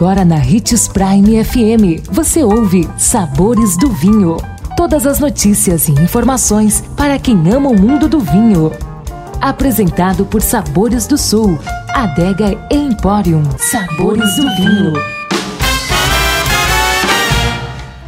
[0.00, 4.38] Agora na Ritz Prime FM, você ouve Sabores do Vinho.
[4.74, 8.72] Todas as notícias e informações para quem ama o mundo do vinho.
[9.42, 11.58] Apresentado por Sabores do Sul,
[11.90, 13.42] Adega Emporium.
[13.58, 14.94] Sabores do Vinho.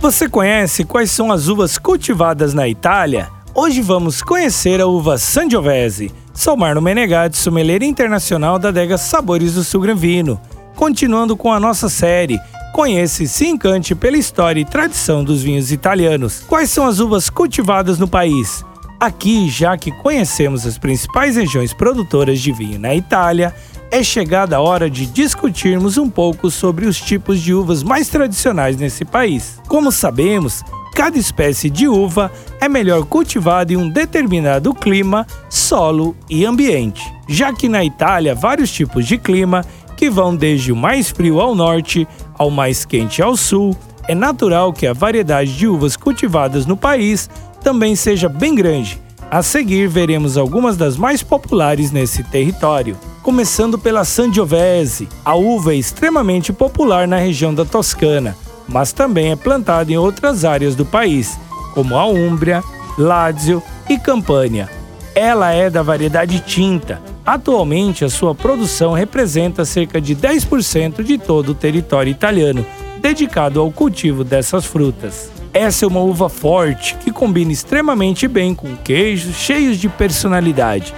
[0.00, 3.28] Você conhece quais são as uvas cultivadas na Itália?
[3.54, 6.10] Hoje vamos conhecer a uva Sangiovese.
[6.32, 10.40] Sou Marno Menegatti, sommelier internacional da adega Sabores do Sul Gran Vino.
[10.76, 12.38] Continuando com a nossa série,
[12.72, 16.40] conheça e se encante pela história e tradição dos vinhos italianos.
[16.48, 18.64] Quais são as uvas cultivadas no país?
[18.98, 23.54] Aqui, já que conhecemos as principais regiões produtoras de vinho na Itália,
[23.90, 28.76] é chegada a hora de discutirmos um pouco sobre os tipos de uvas mais tradicionais
[28.76, 29.60] nesse país.
[29.68, 30.62] Como sabemos,
[30.94, 37.02] cada espécie de uva é melhor cultivada em um determinado clima, solo e ambiente.
[37.28, 39.64] Já que na Itália vários tipos de clima
[40.02, 43.76] que vão desde o mais frio ao norte ao mais quente ao sul,
[44.08, 47.30] é natural que a variedade de uvas cultivadas no país
[47.62, 49.00] também seja bem grande.
[49.30, 52.98] A seguir, veremos algumas das mais populares nesse território.
[53.22, 59.36] Começando pela Sangiovese, a uva é extremamente popular na região da Toscana, mas também é
[59.36, 61.38] plantada em outras áreas do país,
[61.74, 62.60] como a Úmbria,
[62.98, 64.68] Ládzio e Campânia.
[65.14, 71.50] Ela é da variedade tinta, Atualmente, a sua produção representa cerca de 10% de todo
[71.50, 72.66] o território italiano
[73.00, 75.30] dedicado ao cultivo dessas frutas.
[75.54, 80.94] Essa é uma uva forte que combina extremamente bem com queijos cheios de personalidade.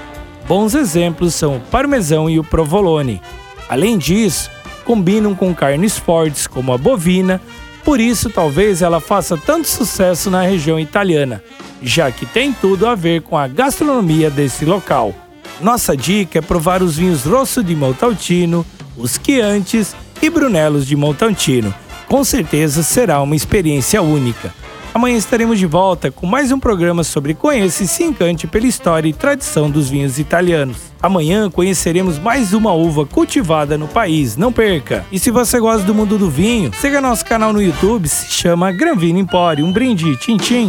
[0.47, 3.21] Bons exemplos são o parmesão e o provolone.
[3.69, 4.51] Além disso,
[4.85, 7.41] combinam com carnes fortes como a bovina,
[7.83, 11.43] por isso talvez ela faça tanto sucesso na região italiana,
[11.83, 15.15] já que tem tudo a ver com a gastronomia desse local.
[15.61, 18.67] Nossa dica é provar os vinhos Rosso de Montaltino,
[18.97, 21.75] os Chiantis e Brunelos de Montaltino.
[22.09, 24.53] Com certeza será uma experiência única.
[24.93, 29.09] Amanhã estaremos de volta com mais um programa sobre Conheça e se encante pela história
[29.09, 30.77] e tradição dos vinhos italianos.
[31.03, 35.05] Amanhã conheceremos mais uma uva cultivada no país, não perca!
[35.11, 38.71] E se você gosta do mundo do vinho, siga nosso canal no YouTube, se chama
[38.71, 39.67] Granvino Empório.
[39.67, 40.69] Um brinde, tchim tchim!